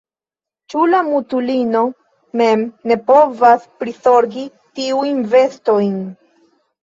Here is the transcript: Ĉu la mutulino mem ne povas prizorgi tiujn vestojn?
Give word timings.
Ĉu 0.73 0.79
la 0.91 1.01
mutulino 1.09 1.81
mem 2.41 2.63
ne 2.91 2.97
povas 3.11 3.67
prizorgi 3.83 4.47
tiujn 4.79 5.19
vestojn? 5.35 5.95